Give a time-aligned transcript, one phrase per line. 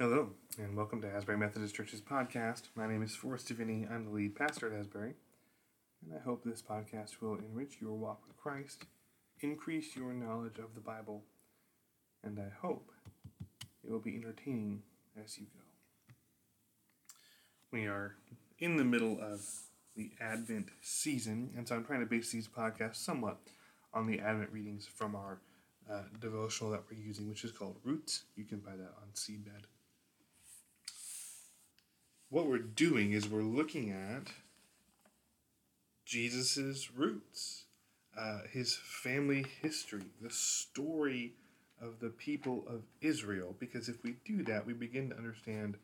[0.00, 2.62] Hello, and welcome to Asbury Methodist Church's podcast.
[2.74, 3.86] My name is Forrest Devini.
[3.92, 5.12] I'm the lead pastor at Asbury,
[6.02, 8.86] and I hope this podcast will enrich your walk with Christ,
[9.40, 11.24] increase your knowledge of the Bible,
[12.24, 12.90] and I hope
[13.84, 14.80] it will be entertaining
[15.22, 16.14] as you go.
[17.70, 18.14] We are
[18.58, 19.44] in the middle of
[19.94, 23.36] the Advent season, and so I'm trying to base these podcasts somewhat
[23.92, 25.42] on the Advent readings from our
[25.92, 28.22] uh, devotional that we're using, which is called Roots.
[28.34, 29.66] You can buy that on Seedbed.
[32.30, 34.32] What we're doing is we're looking at
[36.06, 37.64] Jesus's roots,
[38.16, 41.32] uh, his family history, the story
[41.82, 43.56] of the people of Israel.
[43.58, 45.76] Because if we do that, we begin to understand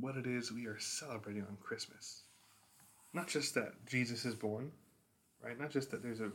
[0.00, 2.22] what it is we are celebrating on Christmas.
[3.12, 4.72] Not just that Jesus is born,
[5.40, 5.58] right?
[5.58, 6.32] Not just that there's a,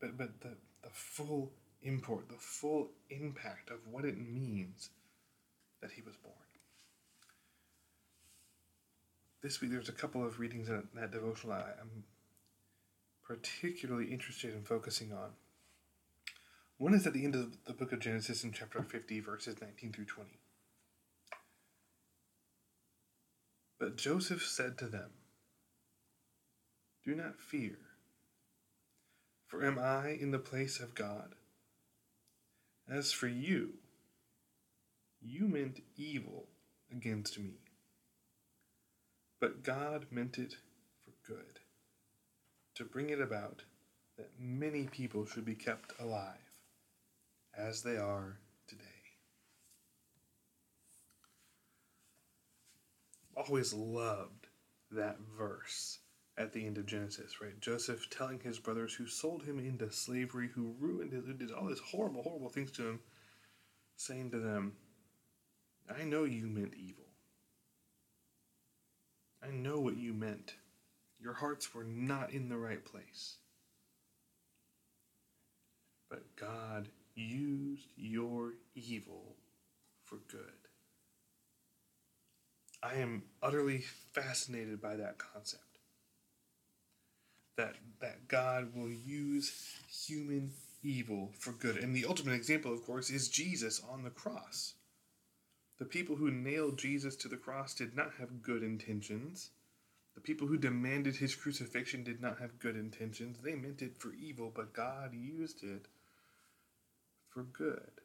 [0.00, 4.90] but but the the full import, the full impact of what it means
[5.80, 6.34] that he was born.
[9.42, 12.04] This week, there's a couple of readings in that devotional I, I'm
[13.22, 15.30] particularly interested in focusing on.
[16.78, 19.92] One is at the end of the book of Genesis in chapter 50, verses 19
[19.92, 20.30] through 20.
[23.78, 25.10] But Joseph said to them,
[27.04, 27.78] Do not fear,
[29.46, 31.34] for am I in the place of God?
[32.88, 33.74] As for you,
[35.20, 36.46] you meant evil
[36.90, 37.58] against me,
[39.40, 40.56] but God meant it
[41.04, 41.60] for good,
[42.74, 43.62] to bring it about
[44.16, 46.34] that many people should be kept alive,
[47.56, 48.82] as they are today.
[53.36, 54.48] Always loved
[54.90, 56.00] that verse
[56.36, 57.58] at the end of Genesis, right?
[57.60, 61.66] Joseph telling his brothers who sold him into slavery, who ruined his, who did all
[61.66, 63.00] these horrible, horrible things to him,
[63.96, 64.72] saying to them,
[65.88, 67.04] I know you meant evil.
[69.42, 70.54] I know what you meant.
[71.20, 73.36] Your hearts were not in the right place.
[76.08, 79.36] But God used your evil
[80.04, 80.42] for good.
[82.82, 85.62] I am utterly fascinated by that concept.
[87.56, 89.52] That, that God will use
[89.90, 90.52] human
[90.84, 91.76] evil for good.
[91.76, 94.74] And the ultimate example, of course, is Jesus on the cross.
[95.78, 99.50] The people who nailed Jesus to the cross did not have good intentions.
[100.14, 103.38] The people who demanded his crucifixion did not have good intentions.
[103.38, 105.86] They meant it for evil, but God used it
[107.30, 108.00] for good.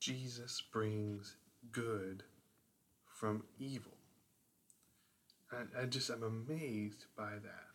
[0.00, 1.36] Jesus brings
[1.72, 2.22] good
[3.18, 3.96] from evil.
[5.50, 7.67] I, I just am amazed by that.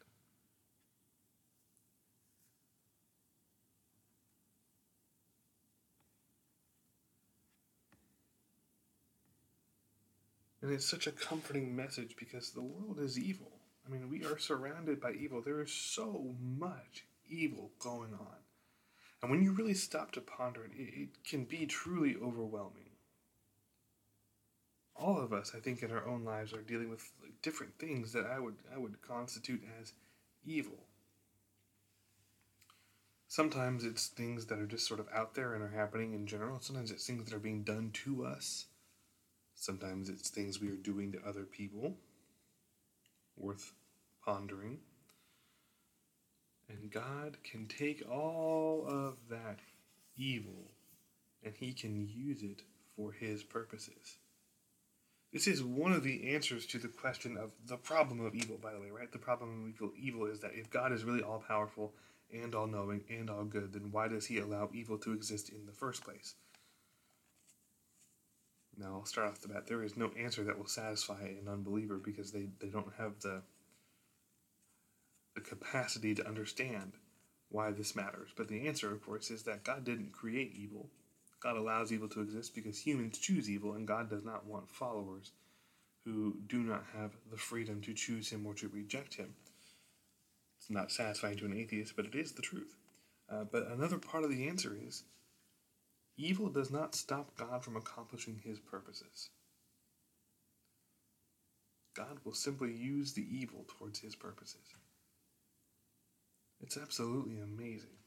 [10.64, 13.52] And it's such a comforting message because the world is evil.
[13.86, 15.42] I mean, we are surrounded by evil.
[15.42, 18.38] There is so much evil going on.
[19.22, 22.92] And when you really stop to ponder it, it, can be truly overwhelming.
[24.96, 28.26] All of us, I think, in our own lives are dealing with different things that
[28.26, 29.92] I would I would constitute as
[30.46, 30.88] evil.
[33.28, 36.62] Sometimes it's things that are just sort of out there and are happening in general.
[36.62, 38.68] Sometimes it's things that are being done to us.
[39.56, 41.96] Sometimes it's things we are doing to other people
[43.38, 43.74] worth
[44.26, 44.80] pondering.
[46.70, 49.60] And God can take all of that
[50.18, 50.72] evil
[51.44, 52.62] and He can use it
[52.96, 54.18] for His purposes.
[55.32, 58.72] This is one of the answers to the question of the problem of evil, by
[58.72, 59.12] the way, right?
[59.12, 61.94] The problem of evil, evil is that if God is really all powerful
[62.32, 65.66] and all knowing and all good, then why does He allow evil to exist in
[65.66, 66.36] the first place?
[68.78, 69.68] Now, I'll start off the bat.
[69.68, 73.42] There is no answer that will satisfy an unbeliever because they, they don't have the,
[75.36, 76.94] the capacity to understand
[77.50, 78.32] why this matters.
[78.36, 80.90] But the answer, of course, is that God didn't create evil.
[81.40, 85.32] God allows evil to exist because humans choose evil, and God does not want followers
[86.06, 89.36] who do not have the freedom to choose Him or to reject Him.
[90.60, 92.76] It's not satisfying to an atheist, but it is the truth.
[93.30, 95.04] Uh, but another part of the answer is
[96.18, 99.30] Evil does not stop God from accomplishing his purposes.
[101.96, 104.62] God will simply use the evil towards his purposes.
[106.62, 107.98] It's absolutely amazing.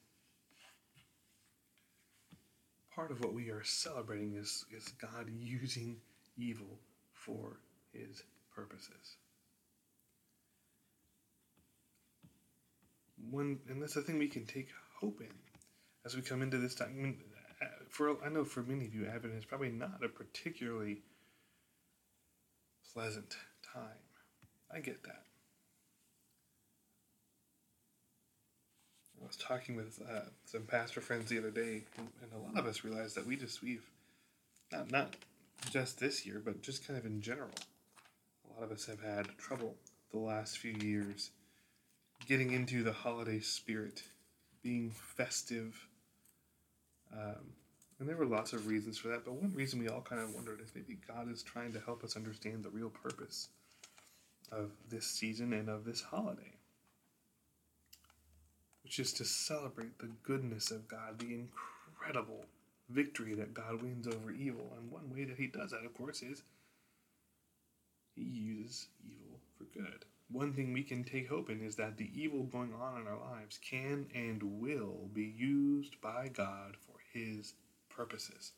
[2.94, 5.96] Part of what we are celebrating is, is God using
[6.36, 6.80] evil
[7.12, 7.58] for
[7.92, 8.22] his
[8.54, 9.16] purposes.
[13.30, 14.68] one, and that's the thing we can take
[15.00, 15.32] hope in
[16.04, 17.18] as we come into this time.
[17.88, 21.02] For I know for many of you, Advent is probably not a particularly
[22.92, 23.36] pleasant
[23.72, 23.82] time.
[24.74, 25.22] I get that.
[29.20, 32.58] I was talking with uh, some pastor friends the other day, and, and a lot
[32.58, 33.88] of us realized that we just we've
[34.70, 35.16] not not
[35.70, 37.50] just this year, but just kind of in general,
[38.48, 39.74] a lot of us have had trouble
[40.12, 41.30] the last few years
[42.26, 44.02] getting into the holiday spirit,
[44.62, 45.88] being festive.
[47.12, 47.52] Um,
[47.98, 50.34] and there were lots of reasons for that, but one reason we all kind of
[50.34, 53.48] wondered is maybe God is trying to help us understand the real purpose
[54.52, 56.52] of this season and of this holiday,
[58.82, 62.44] which is to celebrate the goodness of God, the incredible
[62.90, 64.72] victory that God wins over evil.
[64.78, 66.42] And one way that He does that, of course, is
[68.14, 70.04] He uses evil for good.
[70.30, 73.18] One thing we can take hope in is that the evil going on in our
[73.18, 77.54] lives can and will be used by God for His
[77.96, 78.52] purposes.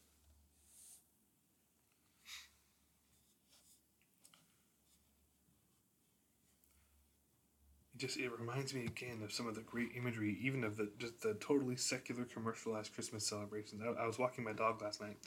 [7.95, 10.91] It just it reminds me again of some of the great imagery, even of the
[10.99, 13.83] just the totally secular commercialized Christmas celebrations.
[13.83, 15.19] I, I was walking my dog last night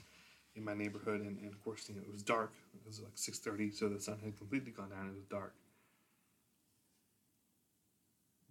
[0.55, 2.53] in my neighborhood, and, and of course, you know, it was dark.
[2.73, 5.07] It was like six thirty, so the sun had completely gone down.
[5.09, 5.53] It was dark.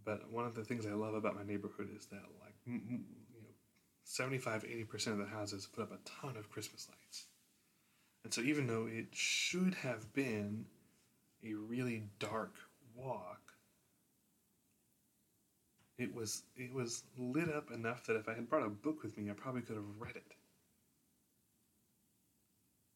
[0.05, 3.30] But one of the things I love about my neighborhood is that, like, know,
[4.11, 7.27] 75 80% of the houses put up a ton of Christmas lights.
[8.25, 10.67] And so, even though it should have been
[11.45, 12.57] a really dark
[12.97, 13.53] walk,
[15.97, 19.17] it was it was lit up enough that if I had brought a book with
[19.17, 20.35] me, I probably could have read it.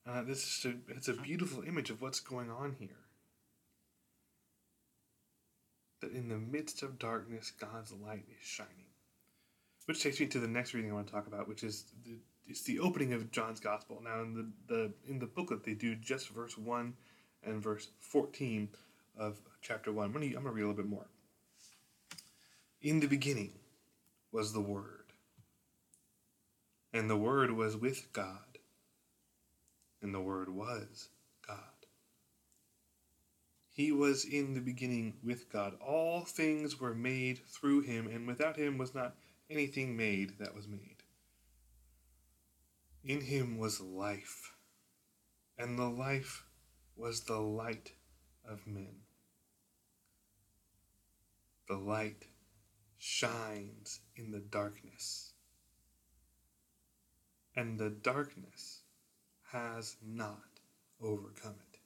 [0.06, 3.04] Uh, this is a, it's a beautiful image of what's going on here.
[6.00, 8.83] That in the midst of darkness, God's light is shining.
[9.86, 12.16] Which takes me to the next reading I want to talk about, which is the,
[12.46, 14.00] it's the opening of John's Gospel.
[14.02, 16.94] Now, in the, the in the booklet, they do just verse one
[17.42, 18.68] and verse fourteen
[19.18, 20.06] of chapter one.
[20.06, 21.06] I'm going to, read a little bit more.
[22.80, 23.52] In the beginning
[24.32, 25.12] was the Word,
[26.92, 28.58] and the Word was with God,
[30.00, 31.08] and the Word was
[31.46, 31.58] God.
[33.70, 35.74] He was in the beginning with God.
[35.84, 39.14] All things were made through him, and without him was not
[39.50, 41.02] anything made that was made.
[43.04, 44.52] In him was life,
[45.58, 46.44] and the life
[46.96, 47.92] was the light
[48.48, 49.02] of men.
[51.68, 52.26] The light
[52.98, 55.32] shines in the darkness,
[57.54, 58.80] and the darkness
[59.52, 60.60] has not
[61.00, 61.78] overcome it.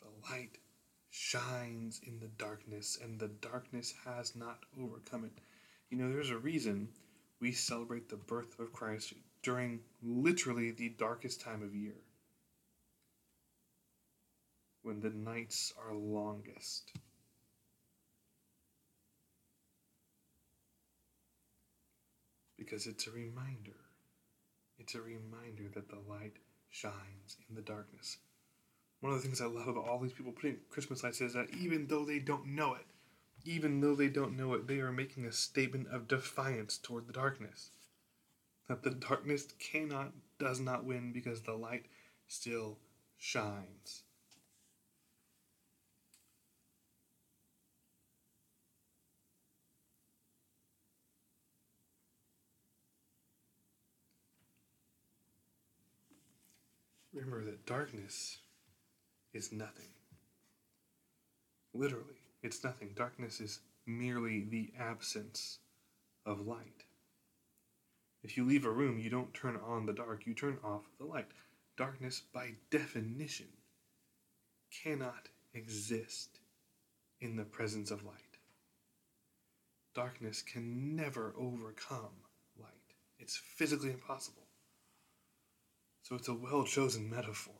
[0.00, 0.58] The light
[1.22, 5.38] shines in the darkness, and the darkness has not overcome it.
[5.90, 6.88] You know, there's a reason
[7.40, 9.12] we celebrate the birth of Christ
[9.42, 12.00] during literally the darkest time of year,
[14.82, 16.90] when the nights are longest.
[22.56, 23.76] Because it's a reminder.
[24.78, 26.38] It's a reminder that the light
[26.70, 28.16] shines in the darkness.
[29.00, 31.48] One of the things I love about all these people putting Christmas lights is that
[31.58, 32.86] even though they don't know it,
[33.46, 37.12] even though they don't know it, they are making a statement of defiance toward the
[37.12, 37.70] darkness.
[38.68, 41.86] That the darkness cannot, does not win because the light
[42.28, 42.78] still
[43.16, 44.02] shines.
[57.12, 58.38] Remember that darkness
[59.32, 59.88] is nothing.
[61.72, 62.90] Literally, it's nothing.
[62.94, 65.58] Darkness is merely the absence
[66.26, 66.84] of light.
[68.22, 71.06] If you leave a room, you don't turn on the dark, you turn off the
[71.06, 71.28] light.
[71.76, 73.46] Darkness, by definition,
[74.82, 76.40] cannot exist
[77.20, 78.14] in the presence of light.
[79.94, 82.24] Darkness can never overcome
[82.58, 84.46] light, it's physically impossible.
[86.02, 87.54] So it's a well chosen metaphor.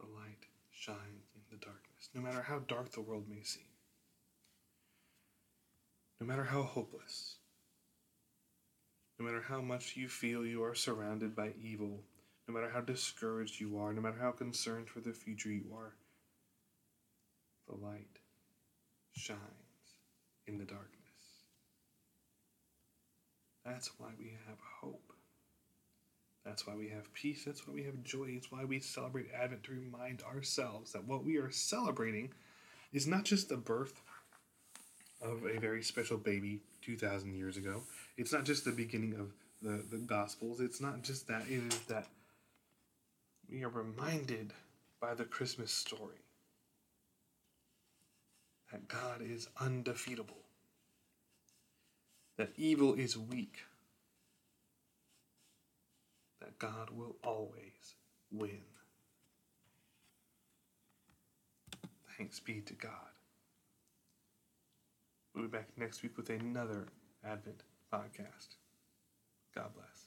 [0.00, 3.64] The light shines in the darkness, no matter how dark the world may seem,
[6.20, 7.36] no matter how hopeless,
[9.18, 12.00] no matter how much you feel you are surrounded by evil,
[12.48, 15.94] no matter how discouraged you are, no matter how concerned for the future you are,
[17.68, 18.18] the light
[19.12, 19.38] shines
[20.46, 20.88] in the darkness.
[23.64, 25.11] That's why we have hope.
[26.44, 27.44] That's why we have peace.
[27.44, 28.26] That's why we have joy.
[28.30, 32.30] It's why we celebrate Advent to remind ourselves that what we are celebrating
[32.92, 34.00] is not just the birth
[35.20, 37.82] of a very special baby 2,000 years ago.
[38.16, 39.30] It's not just the beginning of
[39.62, 40.60] the, the Gospels.
[40.60, 41.42] It's not just that.
[41.48, 42.08] It is that
[43.48, 44.52] we are reminded
[45.00, 46.16] by the Christmas story
[48.72, 50.40] that God is undefeatable,
[52.38, 53.58] that evil is weak,
[56.42, 57.94] that God will always
[58.32, 58.62] win.
[62.18, 62.90] Thanks be to God.
[65.34, 66.86] We'll be back next week with another
[67.24, 68.56] Advent podcast.
[69.54, 70.01] God bless.